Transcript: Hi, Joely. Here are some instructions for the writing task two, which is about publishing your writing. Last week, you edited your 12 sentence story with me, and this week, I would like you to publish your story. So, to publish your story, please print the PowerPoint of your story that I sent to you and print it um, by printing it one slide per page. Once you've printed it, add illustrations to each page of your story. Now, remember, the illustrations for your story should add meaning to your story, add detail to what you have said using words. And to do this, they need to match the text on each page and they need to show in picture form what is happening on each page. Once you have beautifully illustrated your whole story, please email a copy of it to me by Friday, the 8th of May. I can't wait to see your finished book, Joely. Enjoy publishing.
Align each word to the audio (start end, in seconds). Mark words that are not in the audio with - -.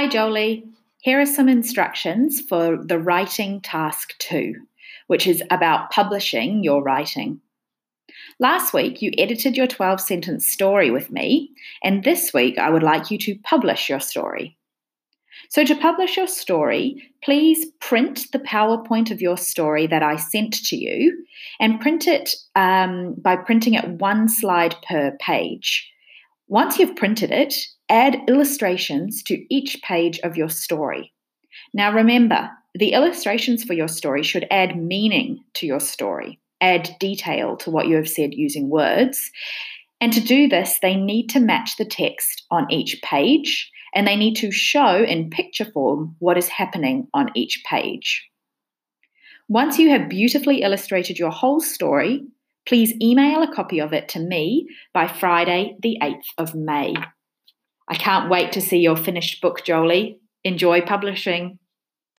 Hi, 0.00 0.08
Joely. 0.08 0.66
Here 1.02 1.20
are 1.20 1.26
some 1.26 1.46
instructions 1.46 2.40
for 2.40 2.82
the 2.82 2.98
writing 2.98 3.60
task 3.60 4.16
two, 4.16 4.54
which 5.08 5.26
is 5.26 5.42
about 5.50 5.90
publishing 5.90 6.64
your 6.64 6.82
writing. 6.82 7.42
Last 8.38 8.72
week, 8.72 9.02
you 9.02 9.12
edited 9.18 9.58
your 9.58 9.66
12 9.66 10.00
sentence 10.00 10.46
story 10.46 10.90
with 10.90 11.10
me, 11.10 11.50
and 11.84 12.02
this 12.02 12.32
week, 12.32 12.56
I 12.56 12.70
would 12.70 12.82
like 12.82 13.10
you 13.10 13.18
to 13.18 13.38
publish 13.40 13.90
your 13.90 14.00
story. 14.00 14.56
So, 15.50 15.64
to 15.64 15.76
publish 15.76 16.16
your 16.16 16.28
story, 16.28 17.02
please 17.22 17.66
print 17.80 18.32
the 18.32 18.38
PowerPoint 18.38 19.10
of 19.10 19.20
your 19.20 19.36
story 19.36 19.86
that 19.88 20.02
I 20.02 20.16
sent 20.16 20.54
to 20.68 20.76
you 20.76 21.26
and 21.60 21.78
print 21.78 22.06
it 22.06 22.36
um, 22.56 23.16
by 23.18 23.36
printing 23.36 23.74
it 23.74 23.86
one 23.86 24.30
slide 24.30 24.76
per 24.88 25.14
page. 25.20 25.92
Once 26.50 26.80
you've 26.80 26.96
printed 26.96 27.30
it, 27.30 27.54
add 27.88 28.16
illustrations 28.26 29.22
to 29.22 29.46
each 29.54 29.80
page 29.82 30.18
of 30.24 30.36
your 30.36 30.48
story. 30.48 31.12
Now, 31.72 31.92
remember, 31.92 32.50
the 32.74 32.92
illustrations 32.92 33.62
for 33.62 33.72
your 33.72 33.86
story 33.86 34.24
should 34.24 34.48
add 34.50 34.76
meaning 34.76 35.44
to 35.54 35.66
your 35.66 35.78
story, 35.78 36.40
add 36.60 36.90
detail 36.98 37.56
to 37.58 37.70
what 37.70 37.86
you 37.86 37.94
have 37.94 38.08
said 38.08 38.34
using 38.34 38.68
words. 38.68 39.30
And 40.00 40.12
to 40.12 40.20
do 40.20 40.48
this, 40.48 40.80
they 40.82 40.96
need 40.96 41.28
to 41.28 41.38
match 41.38 41.76
the 41.76 41.84
text 41.84 42.42
on 42.50 42.68
each 42.68 43.00
page 43.00 43.70
and 43.94 44.04
they 44.04 44.16
need 44.16 44.34
to 44.38 44.50
show 44.50 45.04
in 45.04 45.30
picture 45.30 45.66
form 45.66 46.16
what 46.18 46.36
is 46.36 46.48
happening 46.48 47.06
on 47.14 47.30
each 47.36 47.62
page. 47.64 48.28
Once 49.48 49.78
you 49.78 49.90
have 49.90 50.08
beautifully 50.08 50.62
illustrated 50.62 51.16
your 51.16 51.30
whole 51.30 51.60
story, 51.60 52.24
please 52.66 52.94
email 53.00 53.42
a 53.42 53.54
copy 53.54 53.80
of 53.80 53.92
it 53.92 54.08
to 54.10 54.20
me 54.20 54.66
by 54.92 55.06
Friday, 55.06 55.76
the 55.82 55.98
8th 56.02 56.28
of 56.38 56.54
May. 56.54 56.94
I 57.88 57.94
can't 57.94 58.30
wait 58.30 58.52
to 58.52 58.60
see 58.60 58.78
your 58.78 58.96
finished 58.96 59.40
book, 59.40 59.62
Joely. 59.64 60.18
Enjoy 60.44 60.80
publishing. 60.80 61.58